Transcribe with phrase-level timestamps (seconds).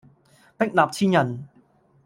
[0.57, 1.43] 壁立千仞